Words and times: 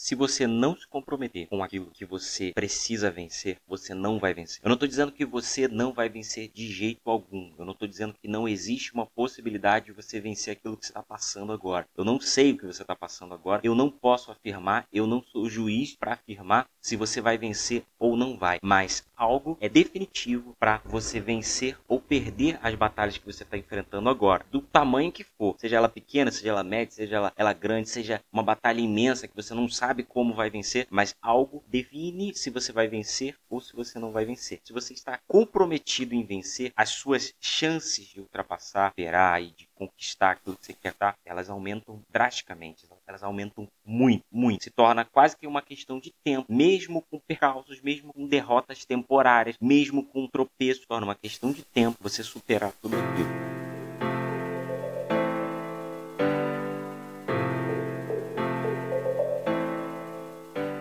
Se 0.00 0.14
você 0.14 0.46
não 0.46 0.76
se 0.76 0.86
comprometer 0.86 1.48
com 1.48 1.60
aquilo 1.60 1.90
que 1.90 2.04
você 2.04 2.52
precisa 2.52 3.10
vencer, 3.10 3.58
você 3.66 3.92
não 3.92 4.20
vai 4.20 4.32
vencer. 4.32 4.60
Eu 4.62 4.68
não 4.68 4.74
estou 4.74 4.88
dizendo 4.88 5.10
que 5.10 5.26
você 5.26 5.66
não 5.66 5.92
vai 5.92 6.08
vencer 6.08 6.48
de 6.54 6.70
jeito 6.72 7.10
algum. 7.10 7.52
Eu 7.58 7.64
não 7.64 7.72
estou 7.72 7.88
dizendo 7.88 8.14
que 8.14 8.28
não 8.28 8.46
existe 8.46 8.94
uma 8.94 9.06
possibilidade 9.06 9.86
de 9.86 9.92
você 9.92 10.20
vencer 10.20 10.52
aquilo 10.52 10.76
que 10.76 10.86
você 10.86 10.92
está 10.92 11.02
passando 11.02 11.52
agora. 11.52 11.84
Eu 11.96 12.04
não 12.04 12.20
sei 12.20 12.52
o 12.52 12.56
que 12.56 12.66
você 12.66 12.82
está 12.82 12.94
passando 12.94 13.34
agora. 13.34 13.60
Eu 13.64 13.74
não 13.74 13.90
posso 13.90 14.30
afirmar, 14.30 14.86
eu 14.92 15.04
não 15.04 15.20
sou 15.20 15.50
juiz 15.50 15.96
para 15.96 16.12
afirmar 16.12 16.70
se 16.88 16.96
você 16.96 17.20
vai 17.20 17.36
vencer 17.36 17.84
ou 17.98 18.16
não 18.16 18.38
vai. 18.38 18.58
Mas 18.62 19.04
algo 19.14 19.58
é 19.60 19.68
definitivo 19.68 20.56
para 20.58 20.80
você 20.86 21.20
vencer 21.20 21.76
ou 21.86 22.00
perder 22.00 22.58
as 22.62 22.74
batalhas 22.74 23.18
que 23.18 23.26
você 23.26 23.42
está 23.42 23.58
enfrentando 23.58 24.08
agora. 24.08 24.46
Do 24.50 24.62
tamanho 24.62 25.12
que 25.12 25.22
for. 25.22 25.54
Seja 25.58 25.76
ela 25.76 25.88
pequena, 25.88 26.30
seja 26.30 26.48
ela 26.48 26.64
média, 26.64 26.94
seja 26.94 27.16
ela, 27.16 27.32
ela 27.36 27.52
grande, 27.52 27.90
seja 27.90 28.22
uma 28.32 28.42
batalha 28.42 28.80
imensa 28.80 29.28
que 29.28 29.36
você 29.36 29.52
não 29.52 29.68
sabe 29.68 30.02
como 30.02 30.32
vai 30.32 30.48
vencer, 30.48 30.86
mas 30.88 31.14
algo 31.20 31.62
define 31.68 32.34
se 32.34 32.48
você 32.48 32.72
vai 32.72 32.88
vencer 32.88 33.36
ou 33.50 33.60
se 33.60 33.76
você 33.76 33.98
não 33.98 34.10
vai 34.10 34.24
vencer. 34.24 34.60
Se 34.64 34.72
você 34.72 34.94
está 34.94 35.20
comprometido 35.28 36.14
em 36.14 36.24
vencer, 36.24 36.72
as 36.74 36.88
suas 36.88 37.34
chances 37.38 38.06
de 38.06 38.20
ultrapassar, 38.20 38.88
esperar 38.88 39.42
e 39.42 39.50
de 39.50 39.68
conquistar 39.74 40.30
aquilo 40.30 40.56
que 40.56 40.64
você 40.64 40.72
quer 40.72 40.94
elas 41.24 41.50
aumentam 41.50 42.02
drasticamente. 42.10 42.88
Aumentam 43.22 43.68
muito, 43.84 44.24
muito. 44.30 44.64
Se 44.64 44.70
torna 44.70 45.04
quase 45.04 45.36
que 45.36 45.46
uma 45.46 45.62
questão 45.62 45.98
de 45.98 46.12
tempo, 46.24 46.52
mesmo 46.52 47.02
com 47.10 47.18
percalços, 47.18 47.80
mesmo 47.80 48.12
com 48.12 48.26
derrotas 48.26 48.84
temporárias, 48.84 49.56
mesmo 49.60 50.04
com 50.04 50.24
um 50.24 50.28
tropeço, 50.28 50.86
torna 50.86 51.06
uma 51.06 51.14
questão 51.14 51.52
de 51.52 51.62
tempo 51.62 51.96
você 52.00 52.22
superar 52.22 52.72
tudo 52.80 52.96
aquilo. 52.96 53.67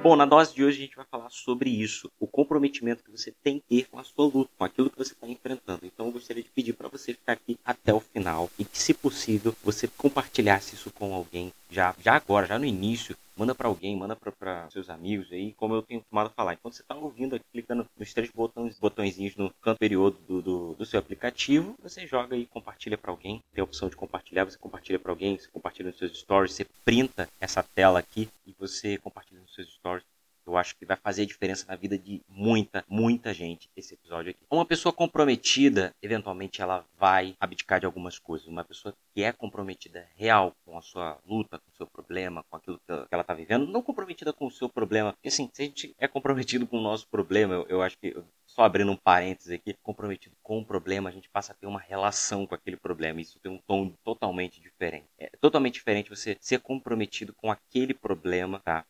Bom, 0.07 0.15
na 0.15 0.25
dose 0.25 0.55
de 0.55 0.63
hoje 0.63 0.77
a 0.77 0.85
gente 0.85 0.95
vai 0.95 1.03
falar 1.03 1.29
sobre 1.29 1.69
isso, 1.69 2.09
o 2.17 2.25
comprometimento 2.25 3.03
que 3.03 3.11
você 3.11 3.29
tem 3.43 3.59
que 3.59 3.65
ter 3.67 3.89
com 3.89 3.99
a 3.99 4.05
sua 4.05 4.23
luta, 4.23 4.49
com 4.57 4.63
aquilo 4.63 4.89
que 4.89 4.97
você 4.97 5.11
está 5.11 5.27
enfrentando. 5.27 5.85
Então 5.85 6.05
eu 6.05 6.13
gostaria 6.13 6.41
de 6.41 6.49
pedir 6.49 6.71
para 6.71 6.87
você 6.87 7.13
ficar 7.13 7.33
aqui 7.33 7.59
até 7.65 7.93
o 7.93 7.99
final 7.99 8.49
e 8.57 8.63
que, 8.63 8.79
se 8.79 8.93
possível, 8.93 9.53
você 9.61 9.85
compartilhasse 9.85 10.75
isso 10.75 10.89
com 10.91 11.13
alguém 11.13 11.51
já, 11.69 11.93
já 12.01 12.15
agora, 12.15 12.47
já 12.47 12.57
no 12.57 12.65
início, 12.65 13.17
manda 13.35 13.53
para 13.53 13.67
alguém, 13.67 13.95
manda 13.95 14.15
para 14.15 14.69
seus 14.71 14.89
amigos 14.89 15.31
aí, 15.31 15.53
como 15.53 15.75
eu 15.75 15.81
tenho 15.81 16.01
tomado 16.09 16.27
a 16.27 16.29
falar. 16.29 16.53
Enquanto 16.53 16.75
você 16.75 16.81
está 16.81 16.95
ouvindo 16.95 17.35
aqui, 17.35 17.45
clicando 17.51 17.85
nos 17.97 18.13
três 18.13 18.31
botões, 18.31 18.79
botõezinhos 18.79 19.35
no 19.35 19.53
canto 19.61 19.75
superior 19.75 20.11
do, 20.11 20.41
do, 20.41 20.73
do, 20.73 20.85
seu 20.85 20.99
aplicativo, 20.99 21.75
você 21.81 22.07
joga 22.07 22.35
e 22.35 22.45
compartilha 22.45 22.97
para 22.97 23.11
alguém. 23.11 23.41
Tem 23.53 23.61
a 23.61 23.65
opção 23.65 23.89
de 23.89 23.95
compartilhar, 23.95 24.45
você 24.45 24.57
compartilha 24.57 24.97
para 24.97 25.11
alguém, 25.11 25.37
você 25.37 25.47
compartilha 25.49 25.89
nos 25.89 25.99
seus 25.99 26.17
stories, 26.17 26.53
você 26.53 26.65
printa 26.83 27.29
essa 27.39 27.61
tela 27.61 27.99
aqui 27.99 28.29
e 28.45 28.55
você 28.57 28.97
compartilha 28.97 29.41
seus 29.65 29.75
stories 29.75 30.05
eu 30.47 30.55
acho 30.55 30.75
que 30.77 30.85
vai 30.85 30.95
fazer 30.95 31.25
diferença 31.25 31.65
na 31.67 31.75
vida 31.75 31.97
de 31.97 32.23
muita, 32.27 32.83
muita 32.87 33.33
gente 33.33 33.69
esse 33.75 33.93
episódio 33.93 34.31
aqui. 34.31 34.39
Uma 34.49 34.65
pessoa 34.65 34.93
comprometida, 34.93 35.93
eventualmente 36.01 36.61
ela 36.61 36.85
vai 36.97 37.35
abdicar 37.39 37.81
de 37.81 37.85
algumas 37.85 38.17
coisas. 38.17 38.47
Uma 38.47 38.63
pessoa 38.63 38.95
que 39.13 39.23
é 39.23 39.31
comprometida 39.33 40.07
real 40.15 40.55
com 40.65 40.77
a 40.77 40.81
sua 40.81 41.19
luta, 41.25 41.59
com 41.59 41.69
o 41.69 41.75
seu 41.75 41.85
problema, 41.85 42.43
com 42.49 42.55
aquilo 42.55 42.79
que 42.79 42.91
ela 43.11 43.21
está 43.21 43.33
vivendo, 43.33 43.67
não 43.67 43.81
comprometida 43.81 44.31
com 44.31 44.47
o 44.47 44.51
seu 44.51 44.69
problema. 44.69 45.11
Porque 45.11 45.27
assim, 45.27 45.49
se 45.53 45.61
a 45.61 45.65
gente 45.65 45.95
é 45.99 46.07
comprometido 46.07 46.65
com 46.65 46.77
o 46.77 46.81
nosso 46.81 47.07
problema, 47.09 47.53
eu, 47.53 47.65
eu 47.67 47.81
acho 47.81 47.97
que 47.97 48.15
só 48.45 48.63
abrindo 48.63 48.91
um 48.91 48.95
parênteses 48.95 49.51
aqui, 49.51 49.75
comprometido 49.83 50.35
com 50.41 50.59
o 50.59 50.65
problema, 50.65 51.09
a 51.09 51.13
gente 51.13 51.29
passa 51.29 51.51
a 51.51 51.55
ter 51.55 51.67
uma 51.67 51.79
relação 51.79 52.47
com 52.47 52.55
aquele 52.55 52.77
problema. 52.77 53.19
Isso 53.19 53.37
tem 53.39 53.51
um 53.51 53.59
tom 53.67 53.91
totalmente 54.03 54.61
diferente. 54.61 55.05
É 55.19 55.29
totalmente 55.41 55.73
diferente 55.73 56.09
você 56.09 56.37
ser 56.39 56.61
comprometido 56.61 57.33
com 57.33 57.51
aquele 57.51 57.93
problema, 57.93 58.61
tá? 58.61 58.85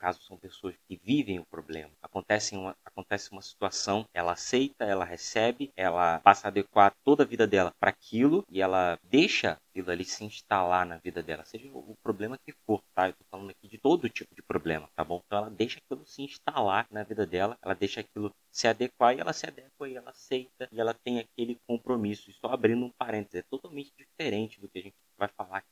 Caso 0.00 0.22
são 0.22 0.38
pessoas 0.38 0.74
que 0.88 0.96
vivem 0.96 1.38
o 1.38 1.44
problema. 1.44 1.92
Acontece 2.00 2.56
uma, 2.56 2.74
acontece 2.84 3.30
uma 3.30 3.42
situação, 3.42 4.06
ela 4.14 4.32
aceita, 4.32 4.84
ela 4.84 5.04
recebe, 5.04 5.70
ela 5.76 6.18
passa 6.20 6.46
a 6.46 6.50
adequar 6.50 6.94
toda 7.04 7.22
a 7.22 7.26
vida 7.26 7.46
dela 7.46 7.72
para 7.78 7.90
aquilo 7.90 8.44
e 8.50 8.62
ela 8.62 8.98
deixa 9.04 9.60
aquilo 9.70 9.90
ali 9.90 10.04
se 10.04 10.24
instalar 10.24 10.86
na 10.86 10.96
vida 10.96 11.22
dela, 11.22 11.44
seja 11.44 11.68
o 11.68 11.94
problema 12.02 12.38
que 12.38 12.52
for, 12.66 12.82
tá? 12.94 13.08
Eu 13.08 13.12
tô 13.12 13.24
falando 13.30 13.50
aqui 13.50 13.68
de 13.68 13.78
todo 13.78 14.08
tipo 14.08 14.34
de 14.34 14.42
problema, 14.42 14.88
tá 14.96 15.04
bom? 15.04 15.22
Então 15.24 15.38
ela 15.38 15.50
deixa 15.50 15.78
aquilo 15.78 16.04
se 16.06 16.22
instalar 16.22 16.86
na 16.90 17.02
vida 17.02 17.26
dela, 17.26 17.56
ela 17.62 17.74
deixa 17.74 18.00
aquilo 18.00 18.34
se 18.50 18.66
adequar 18.66 19.14
e 19.14 19.20
ela 19.20 19.32
se 19.32 19.46
adequa 19.46 19.88
e 19.88 19.96
ela 19.96 20.10
aceita 20.10 20.68
e 20.72 20.80
ela 20.80 20.94
tem 20.94 21.18
aquele 21.18 21.58
compromisso. 21.66 22.30
E 22.30 22.32
só 22.32 22.48
abrindo 22.48 22.84
um 22.84 22.90
parênteses, 22.90 23.40
é 23.40 23.42
totalmente 23.42 23.92
diferente 23.96 24.60
do 24.60 24.68
que 24.68 24.78
a 24.78 24.82
gente 24.82 24.96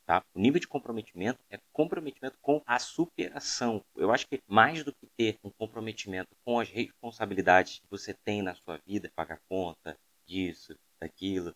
tá? 0.09 0.23
O 0.33 0.39
nível 0.39 0.59
de 0.59 0.67
comprometimento 0.67 1.39
é 1.51 1.59
comprometimento 1.71 2.35
com 2.41 2.63
a 2.65 2.79
superação. 2.79 3.85
Eu 3.95 4.11
acho 4.11 4.27
que 4.27 4.41
mais 4.47 4.83
do 4.83 4.91
que 4.91 5.05
ter 5.15 5.37
um 5.43 5.51
comprometimento 5.51 6.35
com 6.43 6.59
as 6.59 6.67
responsabilidades 6.67 7.77
que 7.77 7.87
você 7.91 8.11
tem 8.25 8.41
na 8.41 8.55
sua 8.55 8.79
vida, 8.87 9.11
pagar 9.15 9.39
conta, 9.47 9.95
disso, 10.25 10.75
daquilo, 10.99 11.55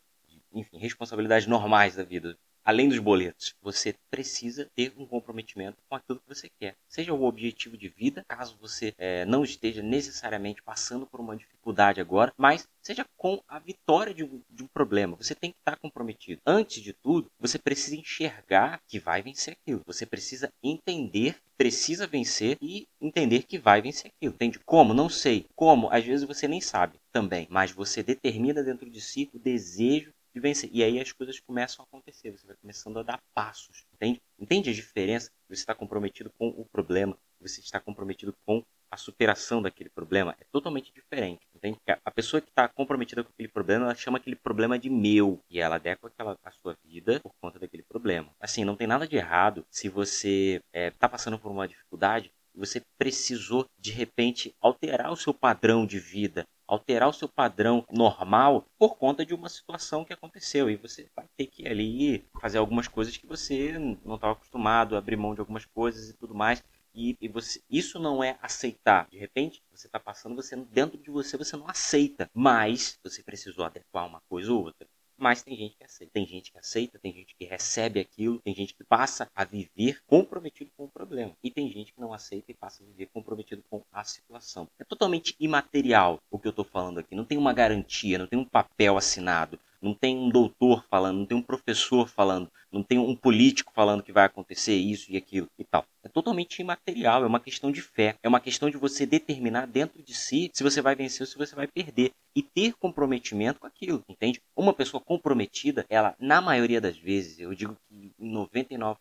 enfim, 0.53 0.77
responsabilidades 0.77 1.47
normais 1.47 1.95
da 1.95 2.03
vida, 2.03 2.37
além 2.63 2.89
dos 2.89 2.99
boletos, 2.99 3.53
você 3.61 3.95
precisa 4.09 4.69
ter 4.75 4.93
um 4.97 5.05
comprometimento 5.05 5.77
com 5.87 5.95
aquilo 5.95 6.19
que 6.19 6.27
você 6.27 6.49
quer. 6.59 6.75
Seja 6.87 7.13
o 7.13 7.23
objetivo 7.23 7.77
de 7.77 7.89
vida, 7.89 8.23
caso 8.27 8.57
você 8.59 8.93
é, 8.97 9.25
não 9.25 9.43
esteja 9.43 9.81
necessariamente 9.81 10.61
passando 10.61 11.05
por 11.05 11.19
uma 11.19 11.35
dificuldade 11.35 11.99
agora, 11.99 12.33
mas 12.37 12.67
seja 12.81 13.05
com 13.17 13.41
a 13.47 13.59
vitória 13.59 14.13
de 14.13 14.23
um, 14.23 14.41
de 14.49 14.63
um, 14.63 14.67
problema. 14.67 15.15
Você 15.17 15.35
tem 15.35 15.51
que 15.51 15.57
estar 15.59 15.77
comprometido. 15.77 16.41
Antes 16.45 16.81
de 16.81 16.93
tudo, 16.93 17.29
você 17.39 17.57
precisa 17.57 17.95
enxergar 17.95 18.81
que 18.87 18.99
vai 18.99 19.21
vencer 19.21 19.53
aquilo. 19.53 19.81
Você 19.85 20.05
precisa 20.05 20.51
entender 20.61 21.35
precisa 21.55 22.07
vencer 22.07 22.57
e 22.61 22.87
entender 22.99 23.43
que 23.43 23.57
vai 23.57 23.81
vencer 23.81 24.11
aquilo. 24.11 24.33
Entende? 24.33 24.59
Como? 24.65 24.93
Não 24.93 25.07
sei. 25.07 25.45
Como? 25.55 25.89
Às 25.91 26.03
vezes 26.03 26.27
você 26.27 26.47
nem 26.47 26.59
sabe 26.59 26.99
também, 27.11 27.47
mas 27.49 27.71
você 27.71 28.03
determina 28.03 28.63
dentro 28.63 28.89
de 28.89 28.99
si 28.99 29.29
o 29.33 29.39
desejo 29.39 30.11
de 30.33 30.39
vencer. 30.39 30.69
E 30.73 30.83
aí 30.83 30.99
as 30.99 31.11
coisas 31.11 31.39
começam 31.39 31.83
a 31.83 31.87
acontecer, 31.87 32.31
você 32.31 32.45
vai 32.47 32.55
começando 32.55 32.99
a 32.99 33.03
dar 33.03 33.21
passos, 33.33 33.85
entende? 33.93 34.21
Entende 34.39 34.69
a 34.69 34.73
diferença? 34.73 35.31
Você 35.47 35.61
está 35.61 35.75
comprometido 35.75 36.31
com 36.37 36.47
o 36.49 36.65
problema, 36.65 37.17
você 37.39 37.61
está 37.61 37.79
comprometido 37.79 38.35
com 38.45 38.63
a 38.89 38.97
superação 38.97 39.61
daquele 39.61 39.89
problema. 39.89 40.35
É 40.39 40.45
totalmente 40.51 40.91
diferente, 40.93 41.47
entende? 41.55 41.79
A 42.05 42.11
pessoa 42.11 42.41
que 42.41 42.49
está 42.49 42.67
comprometida 42.67 43.23
com 43.23 43.29
aquele 43.29 43.49
problema, 43.49 43.85
ela 43.85 43.95
chama 43.95 44.17
aquele 44.17 44.35
problema 44.35 44.77
de 44.77 44.89
meu 44.89 45.39
e 45.49 45.59
ela 45.59 45.75
adequa 45.75 46.07
aquela, 46.07 46.37
a 46.43 46.51
sua 46.51 46.77
vida 46.83 47.19
por 47.19 47.33
conta 47.41 47.59
daquele 47.59 47.83
problema. 47.83 48.29
Assim, 48.39 48.63
não 48.63 48.75
tem 48.75 48.87
nada 48.87 49.07
de 49.07 49.15
errado 49.15 49.65
se 49.69 49.89
você 49.89 50.61
está 50.67 50.79
é, 50.79 50.91
tá 50.91 51.09
passando 51.09 51.39
por 51.39 51.51
uma 51.51 51.67
dificuldade 51.67 52.31
você 52.55 52.81
precisou 52.97 53.67
de 53.79 53.91
repente 53.91 54.55
alterar 54.61 55.11
o 55.11 55.15
seu 55.15 55.33
padrão 55.33 55.85
de 55.85 55.99
vida, 55.99 56.47
alterar 56.67 57.09
o 57.09 57.13
seu 57.13 57.27
padrão 57.27 57.85
normal 57.91 58.65
por 58.77 58.95
conta 58.97 59.25
de 59.25 59.33
uma 59.33 59.49
situação 59.49 60.05
que 60.05 60.13
aconteceu 60.13 60.69
e 60.69 60.75
você 60.75 61.09
vai 61.15 61.27
ter 61.37 61.47
que 61.47 61.67
ali 61.67 62.25
fazer 62.41 62.57
algumas 62.57 62.87
coisas 62.87 63.17
que 63.17 63.27
você 63.27 63.77
não 63.77 64.15
estava 64.15 64.33
acostumado, 64.33 64.95
abrir 64.95 65.17
mão 65.17 65.33
de 65.33 65.39
algumas 65.39 65.65
coisas 65.65 66.09
e 66.09 66.13
tudo 66.13 66.33
mais. 66.33 66.63
E, 66.95 67.17
e 67.19 67.27
você, 67.27 67.61
isso 67.69 67.97
não 67.99 68.23
é 68.23 68.37
aceitar. 68.41 69.07
De 69.09 69.17
repente, 69.17 69.63
você 69.71 69.87
está 69.87 69.99
passando, 69.99 70.35
você 70.35 70.55
dentro 70.55 70.97
de 70.97 71.09
você 71.09 71.37
você 71.37 71.57
não 71.57 71.67
aceita, 71.67 72.29
mas 72.33 72.99
você 73.03 73.23
precisou 73.23 73.65
adequar 73.65 74.05
uma 74.05 74.21
coisa 74.29 74.53
ou 74.53 74.63
outra. 74.63 74.87
Mas 75.17 75.43
tem 75.43 75.55
gente 75.55 75.77
que 75.77 75.83
aceita. 75.83 76.11
Tem 76.13 76.25
gente 76.25 76.51
que 76.51 76.57
aceita, 76.57 76.99
tem 76.99 77.13
gente 77.13 77.35
que 77.35 77.45
recebe 77.45 77.99
aquilo, 77.99 78.39
tem 78.41 78.53
gente 78.53 78.73
que 78.73 78.83
passa 78.83 79.29
a 79.33 79.43
viver 79.43 80.03
comprometido 80.05 80.71
com 80.75 80.85
o 80.85 80.89
problema. 80.89 81.35
E 81.43 81.49
tem 81.51 81.71
gente 81.71 81.93
que 81.93 82.01
não 82.01 82.13
aceita 82.13 82.51
e 82.51 82.55
passa 82.55 82.83
a 82.83 82.85
viver 82.85 83.07
comprometido 83.07 83.63
com 83.69 83.83
a 83.91 84.03
situação. 84.03 84.67
É 84.77 84.83
totalmente 84.83 85.35
imaterial 85.39 86.21
que 86.43 86.47
eu 86.47 86.51
estou 86.51 86.65
falando 86.65 86.99
aqui. 86.99 87.15
Não 87.15 87.23
tem 87.23 87.37
uma 87.37 87.53
garantia, 87.53 88.19
não 88.19 88.27
tem 88.27 88.37
um 88.37 88.45
papel 88.45 88.97
assinado, 88.97 89.57
não 89.81 89.93
tem 89.93 90.15
um 90.17 90.29
doutor 90.29 90.85
falando, 90.89 91.19
não 91.19 91.25
tem 91.25 91.37
um 91.37 91.41
professor 91.41 92.07
falando, 92.07 92.51
não 92.71 92.83
tem 92.83 92.99
um 92.99 93.15
político 93.15 93.71
falando 93.73 94.03
que 94.03 94.11
vai 94.11 94.25
acontecer 94.25 94.75
isso 94.75 95.11
e 95.11 95.17
aquilo 95.17 95.49
e 95.57 95.63
tal. 95.63 95.85
É 96.03 96.09
totalmente 96.09 96.61
imaterial, 96.61 97.23
é 97.23 97.27
uma 97.27 97.39
questão 97.39 97.71
de 97.71 97.81
fé, 97.81 98.17
é 98.21 98.27
uma 98.27 98.39
questão 98.39 98.69
de 98.69 98.77
você 98.77 99.05
determinar 99.05 99.65
dentro 99.65 100.03
de 100.03 100.13
si 100.13 100.51
se 100.53 100.63
você 100.63 100.81
vai 100.81 100.95
vencer 100.95 101.21
ou 101.21 101.27
se 101.27 101.37
você 101.37 101.55
vai 101.55 101.67
perder 101.67 102.11
e 102.35 102.41
ter 102.41 102.73
comprometimento 102.73 103.59
com 103.59 103.67
aquilo, 103.67 104.03
entende? 104.07 104.41
Uma 104.55 104.73
pessoa 104.73 105.01
comprometida, 105.01 105.85
ela, 105.89 106.15
na 106.19 106.41
maioria 106.41 106.81
das 106.81 106.97
vezes, 106.97 107.39
eu 107.39 107.53
digo 107.53 107.77
que 107.87 108.11
em 108.19 108.33
99% 108.33 108.97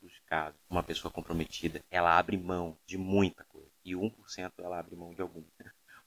dos 0.00 0.12
casos, 0.26 0.58
uma 0.68 0.82
pessoa 0.82 1.10
comprometida, 1.10 1.82
ela 1.90 2.16
abre 2.16 2.36
mão 2.36 2.76
de 2.86 2.98
muita 2.98 3.44
coisa 3.44 3.70
e 3.84 3.94
1% 3.94 4.10
ela 4.58 4.78
abre 4.78 4.96
mão 4.96 5.14
de 5.14 5.22
alguma. 5.22 5.46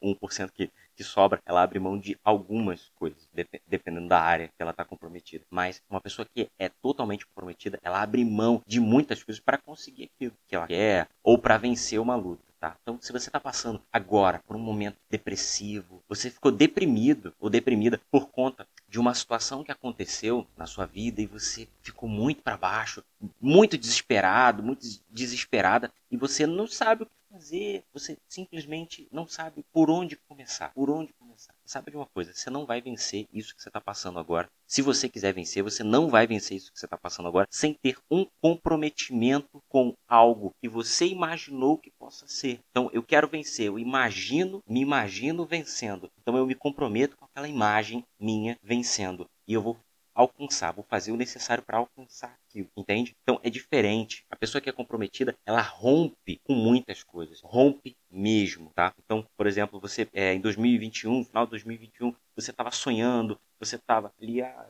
1% 0.02 0.52
que, 0.52 0.72
que 0.96 1.04
sobra, 1.04 1.42
ela 1.46 1.62
abre 1.62 1.80
mão 1.80 1.98
de 1.98 2.18
algumas 2.24 2.90
coisas, 2.96 3.28
dependendo 3.68 4.08
da 4.08 4.20
área 4.20 4.48
que 4.48 4.62
ela 4.62 4.72
está 4.72 4.84
comprometida. 4.84 5.46
Mas 5.50 5.82
uma 5.90 6.02
pessoa 6.02 6.26
que 6.26 6.50
é 6.58 6.70
totalmente 6.70 7.26
comprometida, 7.26 7.80
ela 7.84 8.02
abre 8.02 8.24
mão 8.26 8.62
de 8.66 8.80
muitas 8.80 9.24
coisas 9.24 9.42
para 9.42 9.58
conseguir 9.58 10.10
aquilo 10.16 10.34
que 10.48 10.56
ela 10.56 10.68
quer 10.68 11.08
ou 11.24 11.38
para 11.38 11.58
vencer 11.58 12.00
uma 12.00 12.16
luta. 12.16 12.44
tá? 12.60 12.76
Então, 12.82 12.98
se 13.02 13.12
você 13.12 13.30
está 13.30 13.40
passando 13.40 13.82
agora 13.92 14.42
por 14.48 14.56
um 14.56 14.60
momento 14.60 14.98
depressivo, 15.10 16.04
você 16.08 16.30
ficou 16.30 16.52
deprimido 16.52 17.34
ou 17.40 17.50
deprimida 17.50 18.00
por 18.12 18.30
conta 18.30 18.68
de 18.88 19.00
uma 19.00 19.14
situação 19.14 19.64
que 19.64 19.72
aconteceu 19.72 20.48
na 20.56 20.66
sua 20.66 20.86
vida 20.86 21.22
e 21.22 21.26
você 21.26 21.68
ficou 21.82 22.08
muito 22.08 22.42
para 22.42 22.58
baixo, 22.58 23.04
muito 23.40 23.78
desesperado, 23.78 24.64
muito 24.64 24.88
desesperada 25.10 25.92
e 26.10 26.18
você 26.18 26.48
não 26.48 26.68
sabe 26.68 27.04
o 27.04 27.10
fazer, 27.38 27.84
você 27.94 28.18
simplesmente 28.28 29.08
não 29.12 29.28
sabe 29.28 29.64
por 29.72 29.92
onde 29.92 30.16
começar, 30.16 30.74
por 30.74 30.90
onde 30.90 31.14
começar. 31.14 31.54
Sabe 31.64 31.92
de 31.92 31.98
uma 31.98 32.08
coisa, 32.08 32.34
você 32.34 32.50
não 32.50 32.66
vai 32.66 32.82
vencer 32.82 33.28
isso 33.32 33.56
que 33.56 33.62
você 33.62 33.70
está 33.70 33.80
passando 33.80 34.18
agora. 34.18 34.50
Se 34.66 34.82
você 34.82 35.08
quiser 35.08 35.34
vencer, 35.34 35.62
você 35.62 35.84
não 35.84 36.10
vai 36.10 36.26
vencer 36.26 36.58
isso 36.58 36.72
que 36.72 36.80
você 36.80 36.88
está 36.88 36.98
passando 36.98 37.28
agora 37.28 37.48
sem 37.52 37.76
ter 37.76 37.98
um 38.10 38.26
comprometimento 38.42 39.62
com 39.70 39.96
algo 40.08 40.56
que 40.60 40.68
você 40.68 41.06
imaginou 41.06 41.78
que 41.78 41.92
possa 41.92 42.28
ser. 42.28 42.60
Então, 42.72 42.90
eu 42.92 43.04
quero 43.04 43.28
vencer, 43.28 43.68
eu 43.68 43.78
imagino, 43.78 44.64
me 44.68 44.82
imagino 44.82 45.46
vencendo. 45.46 46.10
Então, 46.20 46.36
eu 46.36 46.48
me 46.48 46.56
comprometo 46.56 47.16
com 47.18 47.26
aquela 47.26 47.48
imagem 47.48 48.04
minha 48.20 48.58
vencendo. 48.64 49.30
E 49.48 49.54
eu 49.54 49.62
vou 49.62 49.78
alcançar, 50.14 50.72
vou 50.72 50.84
fazer 50.84 51.12
o 51.12 51.18
necessário 51.18 51.64
para 51.64 51.78
alcançar 51.78 52.36
aquilo, 52.58 52.70
entende? 52.76 53.16
Então 53.22 53.40
é 53.44 53.50
diferente. 53.50 54.26
A 54.30 54.36
pessoa 54.36 54.62
que 54.62 54.70
é 54.70 54.74
comprometida, 54.74 55.38
ela 55.46 55.62
rompe 55.62 56.40
com 56.44 56.54
muitas 56.54 57.04
coisas, 57.04 57.42
rompe 57.42 57.96
mesmo, 58.10 58.72
tá? 58.74 58.94
Então, 59.04 59.26
por 59.36 59.48
exemplo, 59.48 59.80
você 59.80 60.08
é, 60.14 60.34
em 60.34 60.42
2021, 60.42 61.24
final 61.26 61.46
de 61.46 61.52
2021, 61.52 62.14
você 62.36 62.52
estava 62.52 62.72
sonhando, 62.72 63.40
você 63.60 63.76
estava 63.76 64.12
ali, 64.22 64.42
ah, 64.42 64.70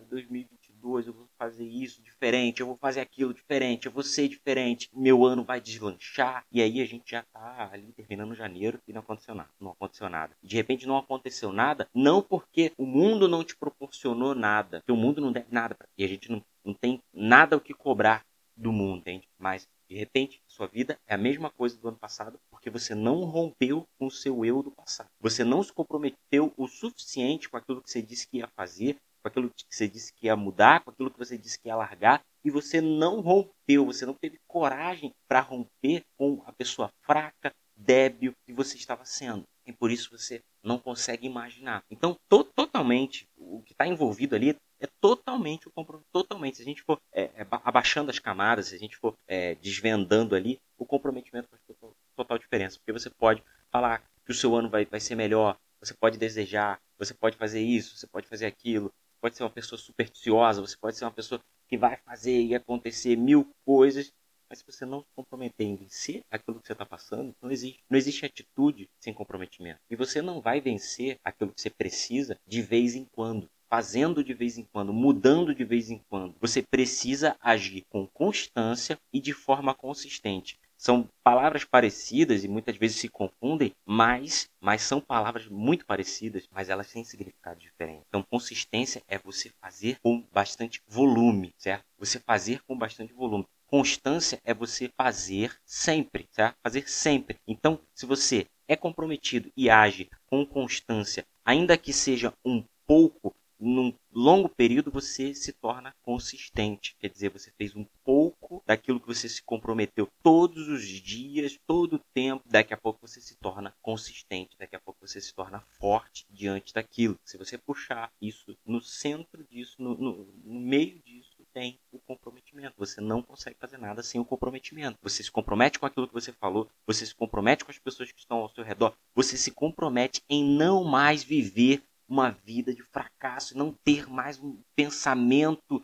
2022 0.88 1.07
eu 1.07 1.13
vou 1.13 1.28
fazer 1.38 1.66
isso 1.66 2.01
diferente, 2.01 2.62
eu 2.62 2.68
vou 2.68 2.78
fazer 2.78 3.01
aquilo 3.01 3.34
diferente, 3.34 3.86
eu 3.86 3.92
vou 3.92 4.04
ser 4.04 4.28
diferente, 4.28 4.89
meu 4.94 5.25
ano 5.25 5.44
vai 5.44 5.60
deslanchar, 5.60 6.45
e 6.51 6.62
aí 6.62 6.81
a 6.81 6.86
gente 6.86 7.12
já 7.12 7.24
tá 7.34 7.69
ali 7.72 7.92
terminando 7.94 8.34
janeiro 8.34 8.80
e 8.88 8.94
não 8.94 9.01
aconteceu 9.01 9.36
nada, 9.36 9.50
não 9.60 9.72
aconteceu 9.72 10.10
nada. 10.10 10.36
De 10.42 10.56
repente 10.56 10.88
não 10.88 10.98
aconteceu 10.98 11.51
nada, 11.51 11.88
não 11.94 12.22
porque 12.22 12.72
o 12.78 12.86
mundo 12.86 13.28
não 13.28 13.44
te 13.44 13.56
proporcionou 13.56 14.34
nada, 14.34 14.80
porque 14.80 14.92
o 14.92 14.98
mundo 14.98 15.22
não 15.22 15.31
deve 15.31 15.48
nada, 15.51 15.78
e 15.98 16.04
a 16.04 16.07
gente 16.07 16.31
não, 16.31 16.44
não 16.63 16.74
tem 16.74 17.01
nada 17.13 17.57
o 17.57 17.62
que 17.62 17.74
cobrar 17.74 18.25
do 18.56 18.72
mundo, 18.72 19.00
entende? 19.00 19.28
Mas 19.38 19.68
de 19.88 19.95
repente, 19.95 20.42
sua 20.45 20.68
vida 20.68 21.00
é 21.07 21.16
a 21.16 21.18
mesma 21.18 21.50
coisa 21.50 21.78
do 21.78 21.88
ano 21.88 21.98
passado, 21.98 22.38
porque 22.50 22.69
você 22.69 22.94
não 22.94 23.24
rompeu 23.24 23.88
com 23.98 24.07
o 24.07 24.12
seu 24.12 24.44
eu 24.44 24.62
do 24.62 24.69
passado. 24.69 25.10
Você 25.22 25.45
não 25.45 25.63
se 25.63 25.72
comprometeu 25.72 26.54
o 26.57 26.68
suficiente 26.68 27.48
com 27.48 27.56
aquilo 27.56 27.81
que 27.81 27.90
você 27.90 28.01
disse 28.01 28.28
que 28.28 28.40
ia 28.40 28.50
fazer, 28.50 28.98
com 29.29 29.39
aquilo 29.39 29.50
que 29.50 29.75
você 29.75 29.88
disse 29.88 30.13
que 30.13 30.27
ia 30.27 30.35
mudar, 30.35 30.83
com 30.83 30.91
aquilo 30.91 31.12
que 31.12 31.19
você 31.19 31.38
disse 31.38 31.59
que 31.59 31.68
ia 31.68 31.75
largar, 31.75 32.24
e 32.44 32.50
você 32.50 32.79
não 32.79 33.19
rompeu, 33.19 33.85
você 33.85 34.06
não 34.06 34.13
teve 34.13 34.39
coragem 34.47 35.13
para 35.27 35.41
romper 35.41 36.03
com 36.18 36.41
a 36.45 36.53
pessoa 36.53 36.89
fraca, 37.01 37.53
débil 37.75 38.33
que 38.45 38.53
você 38.53 38.77
estava 38.77 39.06
sendo. 39.06 39.44
E 39.65 39.74
por 39.74 39.91
isso 39.91 40.09
você 40.09 40.41
não 40.63 40.79
consegue 40.79 41.27
imaginar. 41.27 41.83
Então, 41.91 42.18
to 42.29 42.44
totalmente, 42.44 43.27
o 43.35 43.62
que 43.62 43.74
está 43.74 43.85
envolvido 43.85 44.35
ali 44.35 44.56
é 44.79 44.88
totalmente 45.01 45.68
o 45.68 45.71
comprometimento. 45.71 46.12
Totalmente. 46.12 46.57
Se 46.57 46.63
a 46.63 46.65
gente 46.65 46.81
for 46.83 46.97
é, 47.13 47.23
é, 47.23 47.47
abaixando 47.50 48.09
as 48.09 48.18
camadas, 48.18 48.68
se 48.68 48.75
a 48.75 48.80
gente 48.80 48.95
for 48.95 49.13
é, 49.27 49.56
desvendando 49.56 50.35
ali, 50.35 50.57
o 50.77 50.85
comprometimento 50.85 51.50
faz 51.50 51.62
total, 51.68 51.94
total, 52.15 52.38
diferença. 52.39 52.77
Porque 52.80 52.94
você 52.94 53.09
pode 53.09 53.44
falar 53.69 54.01
que 54.25 54.31
o 54.31 54.35
seu 54.35 54.56
ano 54.56 54.69
vai, 54.69 54.85
vai 54.85 55.00
ser 55.00 55.15
melhor, 55.15 55.57
você 55.80 55.94
pode 55.94 56.18
desejar, 56.18 56.80
você 56.97 57.13
pode 57.13 57.38
fazer 57.38 57.62
isso, 57.62 57.97
você 57.97 58.07
pode 58.07 58.27
fazer 58.27 58.45
aquilo, 58.45 58.91
pode 59.27 59.35
ser 59.35 59.44
uma 59.44 59.50
pessoa 59.50 59.77
supersticiosa, 59.77 60.62
você 60.62 60.77
pode 60.77 60.97
ser 60.97 61.03
uma 61.03 61.12
pessoa 61.12 61.41
que 61.68 61.77
vai 61.77 61.97
fazer 61.97 62.41
e 62.41 62.56
acontecer 62.56 63.18
mil 63.18 63.53
coisas, 63.65 64.13
mas 64.50 64.59
se 64.59 64.65
você 64.65 64.85
não 64.85 65.01
se 65.01 65.07
comprometer 65.13 65.68
em 65.68 65.75
vencer 65.75 66.24
aquilo 66.31 66.62
que 66.62 66.68
você 66.68 66.71
está 66.71 66.85
passando, 66.85 67.35
não 67.41 67.51
existe, 67.51 67.83
não 67.89 67.97
existe 67.97 68.25
atitude 68.25 68.89
sem 68.97 69.13
comprometimento. 69.13 69.81
E 69.89 69.97
você 69.97 70.21
não 70.21 70.39
vai 70.39 70.62
vencer 70.62 71.19
aquilo 71.25 71.51
que 71.51 71.62
você 71.62 71.69
precisa 71.69 72.39
de 72.47 72.62
vez 72.62 72.95
em 72.95 73.03
quando 73.03 73.50
fazendo 73.69 74.24
de 74.24 74.33
vez 74.33 74.57
em 74.57 74.63
quando, 74.63 74.94
mudando 74.94 75.53
de 75.53 75.65
vez 75.65 75.89
em 75.89 76.01
quando. 76.09 76.33
Você 76.39 76.62
precisa 76.62 77.35
agir 77.41 77.83
com 77.89 78.07
constância 78.07 78.97
e 79.12 79.19
de 79.19 79.33
forma 79.33 79.75
consistente. 79.75 80.57
São 80.77 81.09
palavras 81.24 81.65
parecidas 81.65 82.44
e 82.44 82.47
muitas 82.47 82.77
vezes 82.77 82.97
se 82.97 83.09
confundem, 83.09 83.74
mas, 83.85 84.47
mas 84.62 84.83
são 84.83 85.01
palavras 85.01 85.47
muito 85.47 85.85
parecidas, 85.85 86.47
mas 86.51 86.69
elas 86.69 86.91
têm 86.91 87.03
significado 87.03 87.59
diferente. 87.59 88.03
Então, 88.07 88.24
consistência 88.24 89.01
é 89.07 89.18
você 89.18 89.50
fazer 89.59 90.00
com 90.01 90.24
bastante 90.31 90.81
volume, 90.88 91.53
certo? 91.57 91.83
Você 91.97 92.19
fazer 92.19 92.62
com 92.68 92.77
bastante 92.77 93.12
volume. 93.12 93.45
Constância 93.65 94.39
é 94.44 94.53
você 94.53 94.89
fazer 94.95 95.57
sempre, 95.65 96.27
certo? 96.31 96.56
Fazer 96.63 96.88
sempre. 96.88 97.38
Então, 97.47 97.80
se 97.94 98.06
você 98.06 98.45
é 98.68 98.75
comprometido 98.75 99.51
e 99.57 99.69
age 99.69 100.09
com 100.27 100.45
constância, 100.45 101.25
ainda 101.44 101.77
que 101.77 101.91
seja 101.91 102.33
um 102.45 102.63
pouco, 102.85 103.35
num 103.59 103.94
longo 104.12 104.50
período 104.50 104.92
você 104.92 105.33
se 105.33 105.51
torna 105.54 105.95
consistente. 106.01 106.95
Quer 107.00 107.09
dizer, 107.09 107.30
você 107.30 107.51
fez 107.51 107.75
um 107.75 107.86
pouco 108.04 108.63
daquilo 108.65 109.00
que 109.00 109.07
você 109.07 109.27
se 109.27 109.42
comprometeu 109.44 110.07
todos 110.24 110.68
os 110.68 110.83
dias, 110.83 111.59
todo 111.65 111.95
o 111.95 112.01
tempo. 112.13 112.44
Daqui 112.45 112.74
a 112.74 112.77
pouco 112.77 113.07
você 113.07 113.19
se 113.21 113.36
torna 113.38 113.74
consistente, 113.81 114.57
daqui 114.57 114.75
a 114.75 114.80
pouco 114.80 115.07
você 115.07 115.19
se 115.19 115.33
torna 115.33 115.62
forte 115.80 116.25
diante 116.30 116.74
daquilo. 116.74 117.18
Se 117.24 117.38
você 117.38 117.57
puxar 117.57 118.12
isso 118.21 118.57
no 118.65 118.81
centro 118.81 119.44
disso, 119.44 119.75
no, 119.80 119.95
no, 119.95 120.25
no 120.44 120.59
meio 120.59 121.00
disso, 121.00 121.38
tem 121.54 121.80
o 121.92 121.98
comprometimento. 121.98 122.75
Você 122.77 123.01
não 123.01 123.24
consegue 123.24 123.57
fazer 123.59 123.77
nada 123.77 124.04
sem 124.04 124.21
o 124.21 124.25
comprometimento. 124.25 125.00
Você 125.01 125.24
se 125.24 125.31
compromete 125.31 125.80
com 125.80 125.88
aquilo 125.88 126.07
que 126.07 126.13
você 126.13 126.31
falou, 126.31 126.69
você 126.86 127.04
se 127.04 127.15
compromete 127.15 127.65
com 127.65 127.71
as 127.71 127.80
pessoas 127.80 128.12
que 128.12 128.19
estão 128.19 128.38
ao 128.38 128.50
seu 128.50 128.63
redor, 128.63 128.94
você 129.15 129.36
se 129.36 129.50
compromete 129.50 130.21
em 130.30 130.44
não 130.44 130.83
mais 130.83 131.24
viver 131.24 131.81
uma 132.07 132.31
vida 132.31 132.74
de 132.74 132.83
fracasso, 132.83 133.57
não 133.57 133.74
ter 133.83 134.09
mais 134.09 134.39
um 134.39 134.57
pensamento 134.75 135.83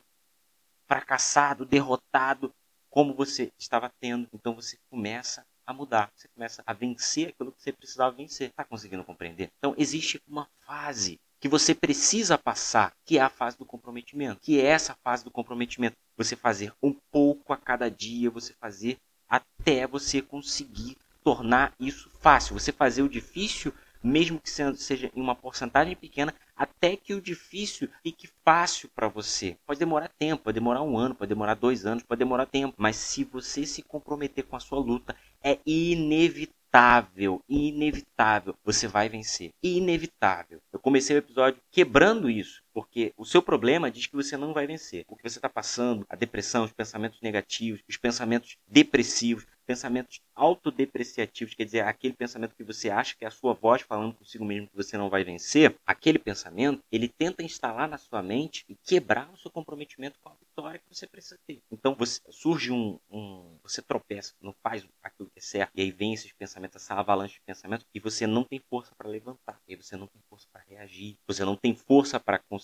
fracassado, 0.88 1.66
derrotado, 1.66 2.54
como 2.90 3.14
você 3.14 3.52
estava 3.58 3.92
tendo. 4.00 4.28
Então 4.34 4.56
você 4.56 4.78
começa 4.90 5.46
a 5.66 5.74
mudar, 5.74 6.12
você 6.16 6.28
começa 6.30 6.62
a 6.66 6.74
vencer 6.74 7.30
aquilo 7.30 7.52
que 7.52 7.62
você 7.62 7.72
precisava 7.72 8.16
vencer. 8.16 8.50
Está 8.50 8.64
conseguindo 8.64 9.04
compreender? 9.04 9.50
Então 9.58 9.74
existe 9.78 10.22
uma 10.28 10.48
fase 10.66 11.20
que 11.40 11.50
você 11.50 11.75
precisa 11.75 12.38
passar, 12.38 12.94
que 13.04 13.18
é 13.18 13.22
a 13.22 13.30
fase 13.30 13.58
do 13.58 13.66
comprometimento, 13.66 14.40
que 14.40 14.62
é 14.62 14.66
essa 14.66 14.96
fase 15.04 15.25
do 15.25 15.31
comprometimento. 15.31 15.98
Você 16.16 16.36
fazer 16.36 16.74
um 16.81 16.94
pouco 17.12 17.52
a 17.52 17.58
cada 17.58 17.90
dia, 17.90 18.30
você 18.30 18.54
fazer 18.54 18.98
até 19.28 19.86
você 19.86 20.22
conseguir 20.22 20.98
tornar 21.24 21.74
isso 21.80 22.10
fácil. 22.22 22.58
Você 22.58 22.72
fazer 22.72 23.02
o 23.02 23.10
difícil 23.10 23.74
mesmo 24.04 24.40
que 24.40 24.50
seja 24.50 25.10
em 25.16 25.22
uma 25.22 25.36
porcentagem 25.36 25.96
pequena, 25.96 26.34
até 26.56 26.96
que 26.96 27.14
o 27.14 27.22
difícil 27.22 27.90
fique 28.04 28.30
fácil 28.44 28.90
para 28.94 29.08
você. 29.08 29.58
Pode 29.66 29.80
demorar 29.80 30.10
tempo, 30.10 30.44
pode 30.44 30.56
demorar 30.56 30.82
um 30.82 30.98
ano, 30.98 31.16
pode 31.16 31.30
demorar 31.30 31.56
dois 31.56 31.86
anos, 31.86 32.04
pode 32.04 32.20
demorar 32.20 32.46
tempo, 32.46 32.76
mas 32.78 32.96
se 32.96 33.24
você 33.24 33.66
se 33.66 33.82
comprometer 33.82 34.44
com 34.44 34.56
a 34.56 34.60
sua 34.60 34.80
luta, 34.80 35.16
é 35.44 35.60
inevitável, 35.66 37.42
inevitável, 37.48 38.56
você 38.63 38.88
vai 38.88 39.10
vencer. 39.10 39.51
Inevitável. 39.62 40.60
Eu 40.72 40.80
comecei 40.80 41.16
o 41.16 41.20
episódio 41.20 41.62
quebrando 41.72 42.30
isso, 42.30 42.62
porque 42.74 43.13
o 43.15 43.25
seu 43.25 43.42
problema 43.42 43.92
diz 43.92 44.08
que 44.08 44.15
você 44.15 44.36
não 44.36 44.53
vai 44.53 44.65
vencer. 44.65 45.06
O 45.08 45.15
que 45.15 45.24
você 45.24 45.38
está 45.38 45.50
passando, 45.50 46.06
a 46.10 46.15
depressão, 46.15 46.63
os 46.63 46.72
pensamentos 46.72 47.22
negativos, 47.22 47.82
os 47.88 47.98
pensamentos 47.98 48.58
depressivos, 48.68 49.46
pensamentos 49.65 50.22
autodepreciativos, 50.36 51.53
quer 51.53 51.65
dizer, 51.65 51.82
aquele 51.82 52.13
pensamento 52.13 52.56
que 52.56 52.63
você 52.63 52.89
acha 52.89 53.15
que 53.15 53.24
é 53.24 53.27
a 53.27 53.32
sua 53.32 53.53
voz 53.53 53.82
falando 53.82 54.13
consigo 54.15 54.44
mesmo 54.44 54.68
que 54.68 54.75
você 54.75 54.98
não 54.98 55.10
vai 55.10 55.24
vencer, 55.24 55.75
aquele 55.86 56.20
pensamento, 56.20 56.84
ele 56.92 57.08
tenta 57.08 57.44
instalar 57.44 57.88
na 57.88 57.98
sua 57.98 58.22
mente 58.22 58.65
e 58.68 58.75
quebrar 58.75 59.32
o 59.32 59.38
seu 59.38 59.50
comprometimento 59.51 60.20
com 60.20 60.30
a 60.30 60.36
vitória 60.36 60.80
que 60.80 60.94
você 60.94 61.08
precisa 61.08 61.39
ter. 61.48 61.62
Então 61.72 61.96
você, 61.96 62.20
surge 62.30 62.72
um, 62.72 63.00
um, 63.10 63.58
você 63.63 63.82
tropeça, 63.82 64.34
não 64.42 64.53
faz 64.62 64.86
aquilo 65.01 65.30
que 65.30 65.39
é 65.39 65.42
certo, 65.42 65.72
e 65.75 65.82
aí 65.82 65.92
vem 65.92 66.13
esses 66.13 66.32
pensamentos, 66.34 66.82
essa 66.82 66.96
avalanche 66.96 67.36
de 67.36 67.42
pensamentos, 67.42 67.86
e 67.94 68.00
você 68.00 68.27
não 68.27 68.44
tem 68.44 68.60
força 68.60 68.94
para 68.96 69.10
levantar, 69.10 69.62
e 69.68 69.75
você 69.75 69.96
não 69.96 70.08
tem 70.08 70.22
força 70.30 70.48
para 70.51 70.63
reagir, 70.63 71.18
você 71.27 71.46
não 71.46 71.56
tem 71.56 71.75
força 71.75 72.20
para 72.20 72.39
conseguir 72.39 72.62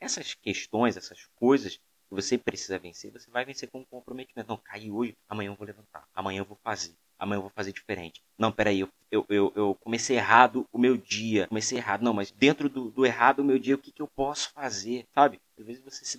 essas 0.00 0.34
questões, 0.34 0.96
essas 0.96 1.26
coisas 1.36 1.76
que 1.76 2.14
você 2.14 2.38
precisa 2.38 2.78
vencer, 2.78 3.12
você 3.12 3.30
vai 3.30 3.44
vencer 3.44 3.68
com 3.68 3.80
um 3.80 3.84
comprometimento. 3.84 4.48
Não, 4.48 4.56
caí 4.56 4.90
hoje, 4.90 5.16
amanhã 5.28 5.50
eu 5.50 5.54
vou 5.56 5.66
levantar, 5.66 6.06
amanhã 6.14 6.40
eu 6.40 6.44
vou 6.44 6.58
fazer, 6.62 6.94
amanhã 7.18 7.38
eu 7.38 7.42
vou 7.42 7.50
fazer 7.50 7.72
diferente. 7.72 8.22
Não, 8.38 8.52
peraí, 8.52 8.80
eu, 8.80 8.88
eu, 9.10 9.26
eu, 9.28 9.52
eu 9.56 9.74
comecei 9.80 10.16
errado 10.16 10.66
o 10.72 10.78
meu 10.78 10.96
dia, 10.96 11.48
comecei 11.48 11.78
errado, 11.78 12.02
não, 12.02 12.12
mas 12.12 12.30
dentro 12.30 12.68
do, 12.68 12.90
do 12.90 13.04
errado 13.04 13.40
o 13.40 13.44
meu 13.44 13.58
dia, 13.58 13.74
o 13.74 13.78
que, 13.78 13.92
que 13.92 14.02
eu 14.02 14.08
posso 14.08 14.50
fazer, 14.52 15.06
sabe? 15.14 15.40
Às 15.58 15.66
vezes 15.66 15.82
você 15.82 16.04
se, 16.04 16.18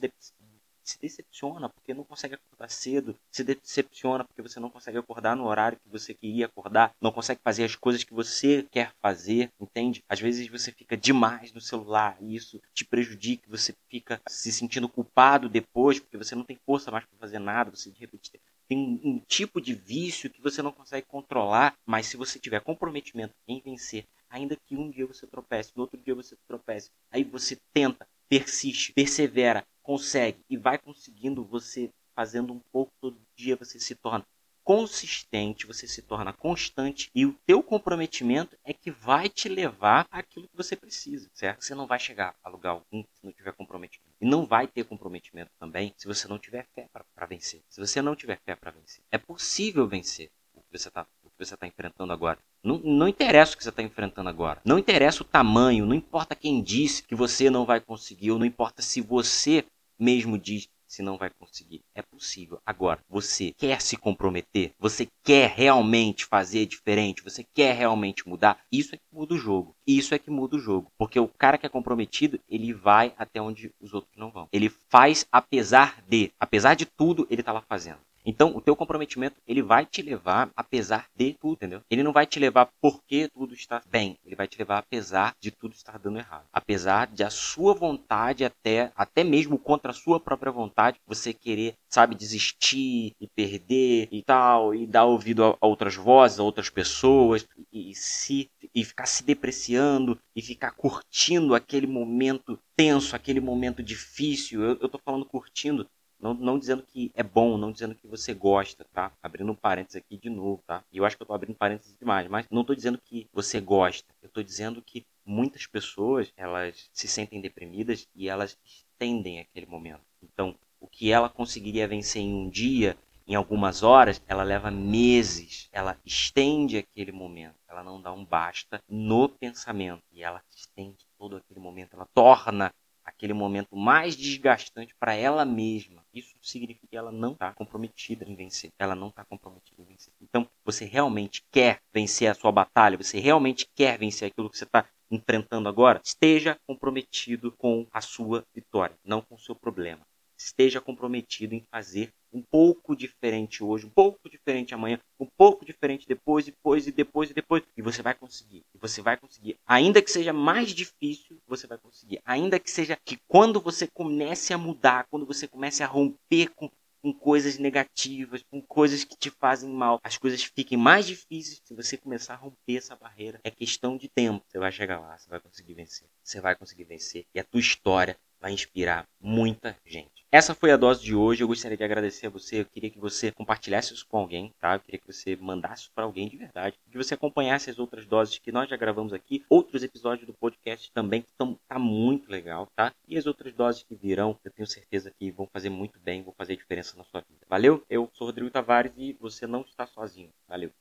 se 0.89 0.99
decepciona 0.99 1.69
porque 1.69 1.93
não 1.93 2.03
consegue 2.03 2.35
acordar 2.35 2.69
cedo, 2.69 3.15
se 3.31 3.43
decepciona 3.43 4.23
porque 4.23 4.41
você 4.41 4.59
não 4.59 4.69
consegue 4.69 4.97
acordar 4.97 5.35
no 5.35 5.45
horário 5.45 5.77
que 5.77 5.89
você 5.89 6.13
queria 6.13 6.45
acordar, 6.45 6.93
não 7.01 7.11
consegue 7.11 7.41
fazer 7.43 7.63
as 7.63 7.75
coisas 7.75 8.03
que 8.03 8.13
você 8.13 8.65
quer 8.71 8.93
fazer, 9.01 9.51
entende? 9.59 10.03
Às 10.07 10.19
vezes 10.19 10.47
você 10.47 10.71
fica 10.71 10.95
demais 10.95 11.51
no 11.51 11.61
celular 11.61 12.17
e 12.21 12.35
isso 12.35 12.61
te 12.73 12.85
prejudica, 12.85 13.49
você 13.49 13.73
fica 13.89 14.21
se 14.27 14.51
sentindo 14.51 14.87
culpado 14.87 15.49
depois 15.49 15.99
porque 15.99 16.17
você 16.17 16.35
não 16.35 16.43
tem 16.43 16.57
força 16.65 16.91
mais 16.91 17.05
para 17.05 17.17
fazer 17.19 17.39
nada, 17.39 17.71
você 17.71 17.91
de 17.91 17.99
repente 17.99 18.31
tem 18.67 18.99
um, 19.03 19.19
tipo 19.27 19.61
de 19.61 19.73
vício 19.73 20.29
que 20.29 20.41
você 20.41 20.61
não 20.61 20.71
consegue 20.71 21.07
controlar, 21.07 21.73
mas 21.85 22.07
se 22.07 22.17
você 22.17 22.37
tiver 22.37 22.59
comprometimento 22.61 23.33
em 23.47 23.61
vencer, 23.61 24.05
ainda 24.29 24.55
que 24.55 24.75
um 24.75 24.89
dia 24.89 25.05
você 25.05 25.25
tropece, 25.25 25.71
no 25.75 25.83
outro 25.83 25.97
dia 25.97 26.13
você 26.13 26.35
tropece, 26.47 26.91
aí 27.09 27.23
você 27.23 27.57
tenta, 27.73 28.05
persiste, 28.27 28.91
persevera, 28.91 29.65
consegue 29.87 30.43
e 30.49 30.57
vai 30.57 30.77
conseguindo, 30.77 31.45
você 31.45 31.89
fazendo 32.13 32.51
um 32.51 32.59
pouco 32.59 32.91
todo 32.99 33.17
dia, 33.37 33.55
você 33.55 33.79
se 33.79 33.95
torna 33.95 34.25
consistente, 34.61 35.65
você 35.65 35.87
se 35.87 36.01
torna 36.01 36.33
constante 36.33 37.09
e 37.15 37.25
o 37.25 37.31
teu 37.45 37.63
comprometimento 37.63 38.57
é 38.65 38.73
que 38.73 38.91
vai 38.91 39.29
te 39.29 39.47
levar 39.47 40.05
àquilo 40.11 40.45
que 40.45 40.57
você 40.57 40.75
precisa, 40.75 41.29
certo? 41.33 41.63
Você 41.63 41.73
não 41.73 41.87
vai 41.87 41.99
chegar 41.99 42.35
a 42.43 42.49
lugar 42.49 42.71
algum 42.71 43.01
se 43.01 43.23
não 43.23 43.31
tiver 43.31 43.53
comprometimento. 43.53 44.13
E 44.19 44.25
não 44.25 44.45
vai 44.45 44.67
ter 44.67 44.83
comprometimento 44.83 45.51
também 45.57 45.93
se 45.95 46.05
você 46.05 46.27
não 46.27 46.37
tiver 46.37 46.67
fé 46.75 46.89
para 46.91 47.25
vencer. 47.25 47.63
Se 47.69 47.79
você 47.79 48.01
não 48.01 48.13
tiver 48.13 48.41
fé 48.45 48.57
para 48.57 48.71
vencer. 48.71 49.05
É 49.09 49.17
possível 49.17 49.87
vencer 49.87 50.29
o 50.53 50.59
que 50.59 50.77
você 50.77 50.89
está 50.89 51.07
você 51.39 51.53
está 51.53 51.67
enfrentando 51.67 52.11
agora. 52.11 52.39
Não, 52.63 52.79
não 52.79 53.07
interessa 53.07 53.53
o 53.53 53.57
que 53.57 53.63
você 53.63 53.69
está 53.69 53.83
enfrentando 53.83 54.27
agora. 54.27 54.59
Não 54.65 54.79
interessa 54.79 55.21
o 55.21 55.25
tamanho, 55.25 55.85
não 55.85 55.93
importa 55.93 56.35
quem 56.35 56.63
disse 56.63 57.03
que 57.03 57.13
você 57.13 57.49
não 57.49 57.63
vai 57.63 57.79
conseguir, 57.79 58.31
ou 58.31 58.39
não 58.39 58.45
importa 58.45 58.81
se 58.81 58.99
você 58.99 59.63
mesmo 59.99 60.37
diz 60.37 60.67
se 60.87 61.01
não 61.01 61.17
vai 61.17 61.29
conseguir. 61.29 61.83
É 61.93 62.01
possível. 62.01 62.59
Agora, 62.65 63.03
você 63.09 63.53
quer 63.57 63.81
se 63.81 63.97
comprometer? 63.97 64.73
Você 64.79 65.07
quer 65.23 65.49
realmente 65.49 66.25
fazer 66.25 66.65
diferente? 66.65 67.23
Você 67.23 67.45
quer 67.53 67.75
realmente 67.75 68.27
mudar? 68.27 68.59
Isso 68.71 68.95
é 68.95 68.97
que 68.97 69.03
muda 69.11 69.35
o 69.35 69.37
jogo. 69.37 69.75
Isso 69.85 70.15
é 70.15 70.19
que 70.19 70.31
muda 70.31 70.55
o 70.55 70.59
jogo. 70.59 70.91
Porque 70.97 71.19
o 71.19 71.27
cara 71.27 71.57
que 71.57 71.65
é 71.65 71.69
comprometido, 71.69 72.39
ele 72.47 72.73
vai 72.73 73.13
até 73.17 73.41
onde 73.41 73.73
os 73.79 73.93
outros 73.93 74.15
não 74.17 74.31
vão. 74.31 74.47
Ele 74.51 74.69
faz 74.69 75.27
apesar 75.31 76.01
de. 76.07 76.31
Apesar 76.39 76.73
de 76.73 76.85
tudo, 76.85 77.27
ele 77.29 77.41
está 77.41 77.51
lá 77.51 77.61
fazendo. 77.61 77.99
Então, 78.27 78.53
o 78.53 78.59
teu 78.59 78.75
comprometimento, 78.75 79.39
ele 79.47 79.61
vai 79.61 79.85
te 79.85 80.01
levar 80.01 80.51
apesar 80.53 81.07
de 81.15 81.33
tudo, 81.39 81.53
entendeu? 81.53 81.81
Ele 81.89 82.03
não 82.03 82.11
vai 82.11 82.25
te 82.25 82.37
levar 82.39 82.69
porque 82.81 83.29
tudo 83.29 83.53
está 83.53 83.81
bem. 83.89 84.19
Ele 84.25 84.35
vai 84.35 84.49
te 84.49 84.59
levar 84.59 84.79
apesar 84.79 85.33
de 85.39 85.49
tudo 85.49 85.73
estar 85.73 85.97
dando 85.97 86.19
errado. 86.19 86.45
Apesar 86.51 87.07
de 87.07 87.23
a 87.23 87.29
sua 87.29 87.73
vontade 87.73 88.43
até, 88.43 88.91
até 88.97 89.23
mesmo 89.23 89.57
contra 89.57 89.91
a 89.91 89.93
sua 89.93 90.19
própria 90.19 90.51
vontade, 90.51 90.99
você 91.07 91.33
querer, 91.33 91.75
sabe, 91.89 92.15
desistir 92.15 93.13
e 93.17 93.27
perder 93.33 94.09
e 94.11 94.21
tal, 94.23 94.75
e 94.75 94.85
dar 94.85 95.05
ouvido 95.05 95.45
a, 95.45 95.57
outras 95.61 95.95
vozes, 95.95 96.37
a 96.37 96.43
outras 96.43 96.69
pessoas, 96.69 97.47
e, 97.71 97.91
e 97.91 97.95
se 97.95 98.51
e 98.75 98.83
ficar 98.83 99.05
se 99.05 99.23
depreciando 99.23 100.19
e 100.35 100.41
ficar 100.41 100.71
curtindo 100.71 101.55
aquele 101.55 101.87
momento 101.87 102.59
tenso, 102.75 103.15
aquele 103.15 103.39
momento 103.39 103.81
difícil. 103.81 104.61
Eu, 104.61 104.77
eu 104.81 104.89
tô 104.89 104.99
falando 104.99 105.25
curtindo 105.25 105.87
não, 106.19 106.33
não 106.33 106.57
dizendo 106.57 106.83
que 106.83 107.11
é 107.13 107.23
bom, 107.23 107.57
não 107.57 107.71
dizendo 107.71 107.95
que 107.95 108.07
você 108.07 108.33
gosta, 108.33 108.85
tá? 108.93 109.11
Abrindo 109.21 109.51
um 109.51 109.55
parênteses 109.55 109.97
aqui 109.97 110.17
de 110.17 110.29
novo, 110.29 110.63
tá? 110.65 110.83
E 110.91 110.97
eu 110.97 111.05
acho 111.05 111.15
que 111.15 111.23
eu 111.23 111.27
tô 111.27 111.33
abrindo 111.33 111.55
parênteses 111.55 111.95
demais, 111.97 112.27
mas 112.27 112.47
não 112.49 112.63
tô 112.63 112.73
dizendo 112.73 112.97
que 112.97 113.27
você 113.31 113.59
gosta. 113.59 114.13
Eu 114.21 114.29
tô 114.29 114.41
dizendo 114.41 114.81
que 114.81 115.05
muitas 115.25 115.67
pessoas, 115.67 116.31
elas 116.35 116.89
se 116.91 117.07
sentem 117.07 117.41
deprimidas 117.41 118.07
e 118.15 118.29
elas 118.29 118.57
estendem 118.65 119.39
aquele 119.39 119.65
momento. 119.65 120.01
Então, 120.21 120.55
o 120.79 120.87
que 120.87 121.11
ela 121.11 121.29
conseguiria 121.29 121.87
vencer 121.87 122.21
em 122.21 122.33
um 122.33 122.49
dia, 122.49 122.97
em 123.27 123.35
algumas 123.35 123.83
horas, 123.83 124.21
ela 124.27 124.43
leva 124.43 124.71
meses. 124.71 125.67
Ela 125.71 125.97
estende 126.05 126.77
aquele 126.77 127.11
momento. 127.11 127.55
Ela 127.67 127.83
não 127.83 128.01
dá 128.01 128.11
um 128.11 128.23
basta 128.23 128.81
no 128.87 129.27
pensamento. 129.27 130.03
E 130.11 130.23
ela 130.23 130.41
estende 130.49 131.05
todo 131.17 131.35
aquele 131.35 131.59
momento. 131.59 131.93
Ela 131.93 132.07
torna 132.13 132.73
aquele 133.03 133.33
momento 133.33 133.75
mais 133.75 134.15
desgastante 134.15 134.93
para 134.99 135.13
ela 135.13 135.45
mesma. 135.45 136.05
Isso 136.17 136.35
significa 136.41 136.87
que 136.87 136.97
ela 136.97 137.11
não 137.11 137.33
está 137.33 137.53
comprometida 137.53 138.25
em 138.25 138.35
vencer. 138.35 138.71
Ela 138.79 138.95
não 138.95 139.09
está 139.09 139.23
comprometida 139.23 139.81
em 139.81 139.85
vencer. 139.85 140.11
Então, 140.19 140.49
você 140.65 140.83
realmente 140.83 141.43
quer 141.51 141.79
vencer 141.93 142.31
a 142.31 142.33
sua 142.33 142.51
batalha? 142.51 142.97
Você 142.97 143.19
realmente 143.19 143.67
quer 143.75 143.99
vencer 143.99 144.29
aquilo 144.29 144.49
que 144.49 144.57
você 144.57 144.63
está 144.63 144.85
enfrentando 145.11 145.69
agora? 145.69 146.01
Esteja 146.03 146.59
comprometido 146.65 147.51
com 147.51 147.85
a 147.91 148.01
sua 148.01 148.43
vitória, 148.53 148.97
não 149.05 149.21
com 149.21 149.35
o 149.35 149.39
seu 149.39 149.53
problema. 149.53 150.01
Esteja 150.35 150.81
comprometido 150.81 151.53
em 151.53 151.63
fazer 151.71 152.11
um 152.31 152.41
pouco 152.41 152.95
diferente 152.95 153.63
hoje, 153.63 153.85
um 153.85 153.89
pouco 153.89 154.29
diferente 154.29 154.73
amanhã, 154.73 154.99
um 155.19 155.25
pouco 155.25 155.65
diferente 155.65 156.07
depois, 156.07 156.45
depois 156.45 156.87
e 156.87 156.91
depois 156.91 157.29
e 157.29 157.33
depois. 157.33 157.63
E 157.75 157.81
você 157.81 158.01
vai 158.01 158.13
conseguir. 158.13 158.63
E 158.73 158.77
você 158.77 159.01
vai 159.01 159.17
conseguir. 159.17 159.57
Ainda 159.65 160.01
que 160.01 160.11
seja 160.11 160.33
mais 160.33 160.71
difícil, 160.71 161.36
você 161.47 161.67
vai 161.67 161.77
conseguir. 161.77 162.21
Ainda 162.25 162.59
que 162.59 162.69
seja 162.69 162.97
que 163.03 163.17
quando 163.27 163.59
você 163.59 163.87
comece 163.87 164.53
a 164.53 164.57
mudar, 164.57 165.07
quando 165.09 165.25
você 165.25 165.47
comece 165.47 165.83
a 165.83 165.87
romper 165.87 166.49
com 166.55 166.69
com 167.01 167.13
coisas 167.13 167.57
negativas, 167.57 168.43
com 168.49 168.61
coisas 168.61 169.03
que 169.03 169.15
te 169.15 169.29
fazem 169.29 169.69
mal, 169.69 169.99
as 170.03 170.17
coisas 170.17 170.43
fiquem 170.43 170.77
mais 170.77 171.05
difíceis 171.05 171.61
se 171.63 171.73
você 171.73 171.95
começar 171.95 172.33
a 172.33 172.37
romper 172.37 172.77
essa 172.77 172.95
barreira. 172.95 173.39
É 173.43 173.51
questão 173.51 173.95
de 173.95 174.09
tempo. 174.09 174.43
Você 174.47 174.59
vai 174.59 174.71
chegar 174.71 174.99
lá, 174.99 175.17
você 175.17 175.29
vai 175.29 175.39
conseguir 175.39 175.73
vencer. 175.73 176.07
Você 176.23 176.41
vai 176.41 176.55
conseguir 176.55 176.83
vencer. 176.83 177.25
E 177.33 177.39
a 177.39 177.43
tua 177.43 177.59
história 177.59 178.17
vai 178.41 178.51
inspirar 178.51 179.07
muita 179.21 179.77
gente. 179.85 180.16
Essa 180.37 180.53
foi 180.53 180.69
a 180.69 180.77
dose 180.77 181.01
de 181.01 181.15
hoje. 181.15 181.41
Eu 181.41 181.47
gostaria 181.47 181.75
de 181.75 181.83
agradecer 181.83 182.27
a 182.27 182.29
você. 182.29 182.61
Eu 182.61 182.65
queria 182.65 182.91
que 182.91 182.99
você 182.99 183.31
compartilhasse 183.31 183.95
isso 183.95 184.05
com 184.07 184.19
alguém, 184.19 184.53
tá? 184.59 184.75
Eu 184.75 184.79
queria 184.81 184.99
que 184.99 185.11
você 185.11 185.35
mandasse 185.35 185.89
para 185.89 186.03
alguém 186.03 186.29
de 186.29 186.37
verdade. 186.37 186.77
Que 186.91 186.95
você 186.95 187.15
acompanhasse 187.15 187.71
as 187.71 187.79
outras 187.79 188.05
doses 188.05 188.37
que 188.37 188.51
nós 188.51 188.69
já 188.69 188.77
gravamos 188.77 189.13
aqui. 189.13 189.43
Outros 189.49 189.81
episódios 189.81 190.27
do 190.27 190.35
podcast 190.35 190.91
também 190.91 191.23
que 191.23 191.29
estão 191.29 191.57
tá 191.67 191.79
muito 191.79 192.29
legal, 192.29 192.67
tá? 192.75 192.93
E 193.07 193.17
as 193.17 193.25
outras 193.25 193.51
doses 193.51 193.81
que 193.81 193.95
virão, 193.95 194.37
eu 194.45 194.51
tenho 194.51 194.67
certeza 194.67 195.11
que 195.17 195.31
vão 195.31 195.49
fazer 195.51 195.71
muito 195.71 195.99
bem, 195.99 196.21
vão 196.21 196.35
fazer 196.37 196.55
diferença 196.55 196.95
na 196.95 197.03
sua 197.05 197.21
vida. 197.21 197.43
Valeu? 197.49 197.83
Eu 197.89 198.07
sou 198.13 198.27
Rodrigo 198.27 198.51
Tavares 198.51 198.91
e 198.95 199.13
você 199.13 199.47
não 199.47 199.61
está 199.61 199.87
sozinho. 199.87 200.29
Valeu. 200.47 200.71